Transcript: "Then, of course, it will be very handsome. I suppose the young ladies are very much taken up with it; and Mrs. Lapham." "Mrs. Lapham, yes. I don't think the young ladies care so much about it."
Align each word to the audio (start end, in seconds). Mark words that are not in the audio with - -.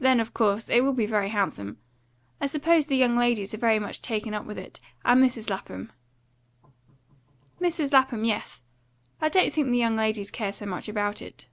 "Then, 0.00 0.18
of 0.18 0.34
course, 0.34 0.68
it 0.68 0.80
will 0.82 0.92
be 0.92 1.06
very 1.06 1.28
handsome. 1.28 1.78
I 2.40 2.46
suppose 2.46 2.86
the 2.86 2.96
young 2.96 3.16
ladies 3.16 3.54
are 3.54 3.58
very 3.58 3.78
much 3.78 4.02
taken 4.02 4.34
up 4.34 4.44
with 4.44 4.58
it; 4.58 4.80
and 5.04 5.22
Mrs. 5.22 5.48
Lapham." 5.50 5.92
"Mrs. 7.60 7.92
Lapham, 7.92 8.24
yes. 8.24 8.64
I 9.20 9.28
don't 9.28 9.52
think 9.52 9.70
the 9.70 9.78
young 9.78 9.94
ladies 9.94 10.32
care 10.32 10.50
so 10.50 10.66
much 10.66 10.88
about 10.88 11.22
it." 11.22 11.46